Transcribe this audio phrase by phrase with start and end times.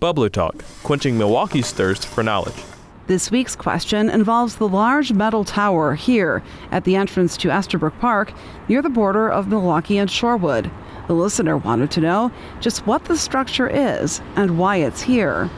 [0.00, 2.54] Bubbler Talk, quenching Milwaukee's thirst for knowledge.
[3.06, 8.32] This week's question involves the large metal tower here at the entrance to Estabrook Park
[8.66, 10.70] near the border of Milwaukee and Shorewood.
[11.06, 15.50] The listener wanted to know just what the structure is and why it's here.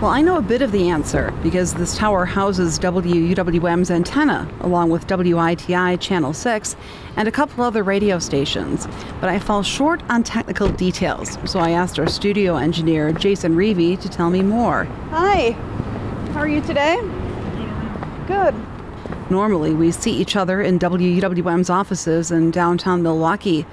[0.00, 4.88] Well, I know a bit of the answer because this tower houses WUWM's antenna along
[4.88, 6.76] with WITI Channel 6
[7.16, 8.88] and a couple other radio stations.
[9.20, 13.98] But I fall short on technical details, so I asked our studio engineer, Jason Reevy,
[13.98, 14.84] to tell me more.
[15.10, 15.50] Hi,
[16.32, 16.96] how are you today?
[18.26, 18.54] Good.
[19.28, 23.66] Normally, we see each other in WUWM's offices in downtown Milwaukee,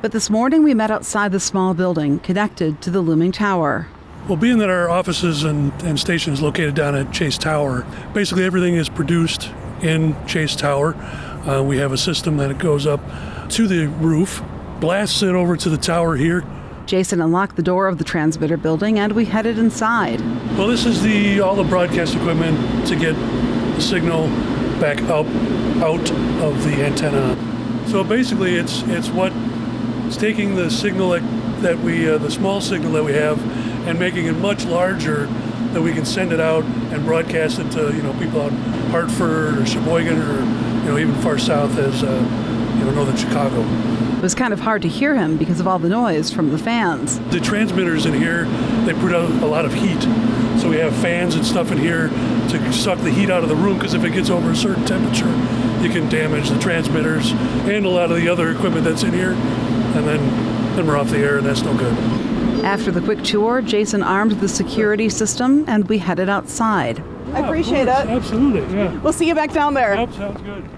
[0.00, 3.88] but this morning we met outside the small building connected to the looming tower.
[4.28, 8.44] Well, being that our offices and, and station is located down at Chase Tower, basically
[8.44, 9.50] everything is produced
[9.82, 10.94] in Chase Tower.
[11.44, 13.00] Uh, we have a system that it goes up
[13.50, 14.40] to the roof,
[14.78, 16.44] blasts it over to the tower here.
[16.86, 20.20] Jason unlocked the door of the transmitter building and we headed inside.
[20.56, 24.28] Well, this is the all the broadcast equipment to get the signal
[24.78, 25.26] back up
[25.82, 26.10] out
[26.40, 27.36] of the antenna.
[27.88, 29.32] So basically, it's it's what
[30.06, 31.22] it's taking the signal that,
[31.62, 33.40] that we uh, the small signal that we have
[33.86, 35.26] and making it much larger
[35.72, 38.58] that we can send it out and broadcast it to you know people out in
[38.90, 40.40] Hartford or Sheboygan or
[40.82, 43.62] you know even far south as uh, you know northern Chicago.
[44.16, 46.58] It was kind of hard to hear him because of all the noise from the
[46.58, 47.18] fans.
[47.30, 48.44] The transmitters in here
[48.84, 50.00] they put out a lot of heat,
[50.60, 53.56] so we have fans and stuff in here to suck the heat out of the
[53.56, 55.30] room because if it gets over a certain temperature,
[55.82, 59.32] you can damage the transmitters and a lot of the other equipment that's in here,
[59.32, 62.21] and then then we're off the air and that's no good.
[62.64, 67.02] After the quick tour, Jason armed the security system and we headed outside.
[67.32, 67.88] I appreciate it.
[67.88, 68.98] Absolutely, yeah.
[69.00, 69.94] We'll see you back down there.
[69.94, 70.68] Yep, sounds good.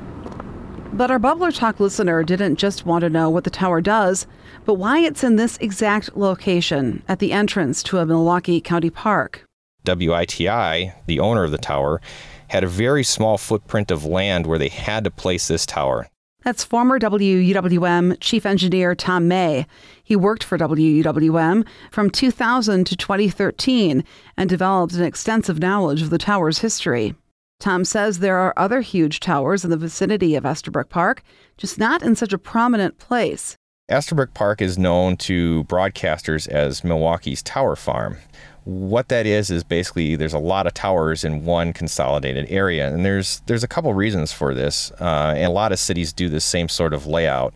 [0.97, 4.27] But our Bubbler Talk listener didn't just want to know what the tower does,
[4.65, 9.45] but why it's in this exact location at the entrance to a Milwaukee County park.
[9.85, 12.01] WITI, the owner of the tower,
[12.49, 16.07] had a very small footprint of land where they had to place this tower.
[16.45, 19.67] That's former WUWM Chief Engineer Tom May.
[20.03, 24.05] He worked for WUWM from 2000 to 2013
[24.37, 27.15] and developed an extensive knowledge of the tower's history.
[27.61, 31.23] Tom says there are other huge towers in the vicinity of Estabrook Park,
[31.57, 33.57] just not in such a prominent place.
[33.89, 38.19] Estabrook Park is known to broadcasters as Milwaukee's Tower Farm.
[38.65, 43.05] What that is is basically there's a lot of towers in one consolidated area, and
[43.05, 44.91] there's there's a couple reasons for this.
[45.01, 47.55] Uh, and a lot of cities do the same sort of layout.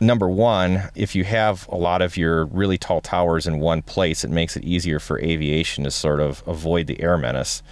[0.00, 4.24] Number one, if you have a lot of your really tall towers in one place,
[4.24, 7.62] it makes it easier for aviation to sort of avoid the air menace.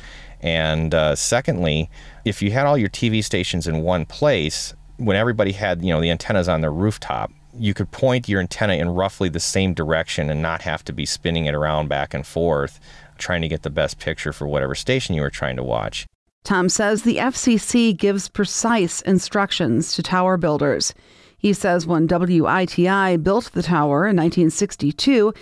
[0.41, 1.91] And uh, secondly,
[2.25, 6.00] if you had all your TV stations in one place, when everybody had you know
[6.00, 10.31] the antennas on their rooftop, you could point your antenna in roughly the same direction
[10.31, 12.81] and not have to be spinning it around back and forth,
[13.19, 16.07] trying to get the best picture for whatever station you were trying to watch.
[16.45, 20.93] Tom says the FCC gives precise instructions to tower builders.
[21.39, 25.33] He says when WITI built the tower in 1962,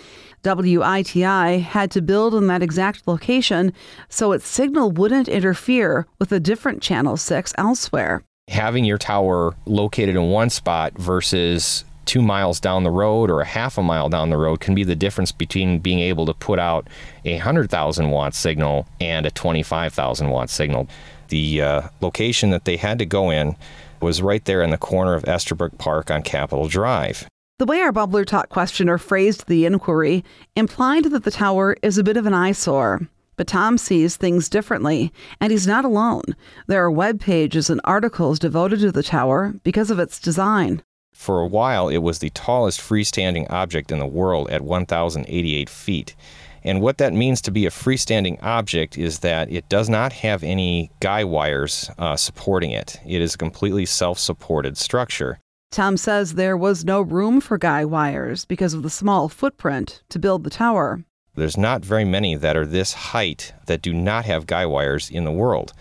[0.43, 3.73] WITI had to build in that exact location
[4.09, 8.23] so its signal wouldn't interfere with a different Channel 6 elsewhere.
[8.47, 13.45] Having your tower located in one spot versus two miles down the road or a
[13.45, 16.59] half a mile down the road can be the difference between being able to put
[16.59, 16.87] out
[17.25, 20.87] a 100,000 watt signal and a 25,000 watt signal.
[21.29, 23.55] The uh, location that they had to go in
[24.01, 27.27] was right there in the corner of Estabrook Park on Capitol Drive.
[27.59, 30.25] The way our Bubbler Talk questioner phrased the inquiry
[30.55, 33.07] implied that the tower is a bit of an eyesore.
[33.37, 36.23] But Tom sees things differently, and he's not alone.
[36.67, 40.83] There are web pages and articles devoted to the tower because of its design.
[41.21, 46.15] For a while, it was the tallest freestanding object in the world at 1,088 feet.
[46.63, 50.41] And what that means to be a freestanding object is that it does not have
[50.41, 52.99] any guy wires uh, supporting it.
[53.05, 55.39] It is a completely self supported structure.
[55.69, 60.17] Tom says there was no room for guy wires because of the small footprint to
[60.17, 61.03] build the tower.
[61.35, 65.25] There's not very many that are this height that do not have guy wires in
[65.25, 65.73] the world.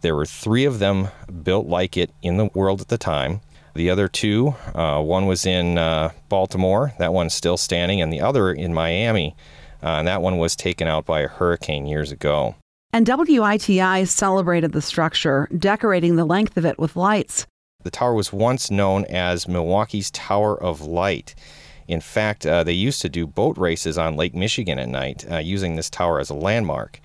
[0.00, 1.06] There were three of them
[1.44, 3.42] built like it in the world at the time.
[3.76, 8.22] The other two, uh, one was in uh, Baltimore, that one's still standing, and the
[8.22, 9.36] other in Miami,
[9.82, 12.54] uh, and that one was taken out by a hurricane years ago.
[12.94, 17.46] And WITI celebrated the structure, decorating the length of it with lights.
[17.82, 21.34] The tower was once known as Milwaukee's Tower of Light.
[21.86, 25.36] In fact, uh, they used to do boat races on Lake Michigan at night uh,
[25.36, 26.98] using this tower as a landmark.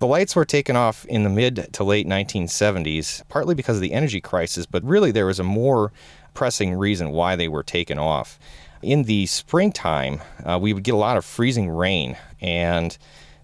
[0.00, 3.92] The lights were taken off in the mid to late 1970s, partly because of the
[3.92, 5.92] energy crisis, but really there was a more
[6.32, 8.38] pressing reason why they were taken off.
[8.80, 12.96] In the springtime, uh, we would get a lot of freezing rain, and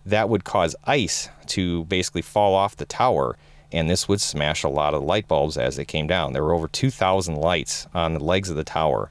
[0.06, 3.36] that would cause ice to basically fall off the tower,
[3.70, 6.32] and this would smash a lot of light bulbs as they came down.
[6.32, 9.10] There were over 2,000 lights on the legs of the tower.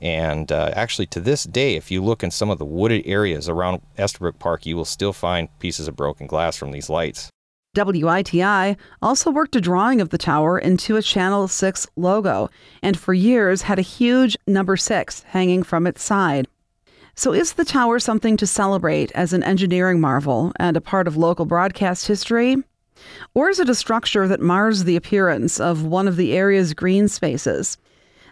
[0.00, 3.48] And uh, actually, to this day, if you look in some of the wooded areas
[3.48, 7.30] around Estabrook Park, you will still find pieces of broken glass from these lights.
[7.76, 12.48] WITI also worked a drawing of the tower into a Channel 6 logo,
[12.82, 16.48] and for years had a huge number 6 hanging from its side.
[17.14, 21.16] So, is the tower something to celebrate as an engineering marvel and a part of
[21.16, 22.56] local broadcast history?
[23.34, 27.08] Or is it a structure that mars the appearance of one of the area's green
[27.08, 27.76] spaces?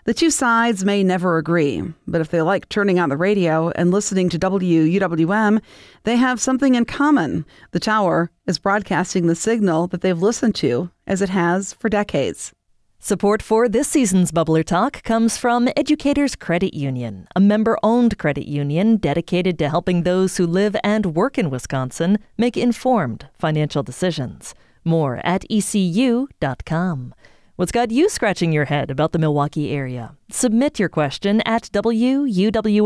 [0.06, 3.90] The two sides may never agree, but if they like turning on the radio and
[3.90, 5.60] listening to WUWM,
[6.04, 7.44] they have something in common.
[7.72, 12.52] The tower is broadcasting the signal that they've listened to, as it has for decades.
[13.00, 18.46] Support for this season's Bubbler Talk comes from Educators Credit Union, a member owned credit
[18.46, 24.54] union dedicated to helping those who live and work in Wisconsin make informed financial decisions.
[24.84, 27.12] More at ecu.com.
[27.56, 30.14] What's got you scratching your head about the Milwaukee area?
[30.30, 32.82] Submit your question at wuwm.com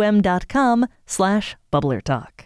[1.06, 2.44] slash bubblertalk.